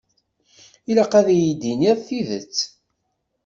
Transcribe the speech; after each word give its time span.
Ilaq 0.89 1.11
ad 1.19 1.27
iyi-d-tiniḍ 1.31 1.99
tidet. 2.07 2.57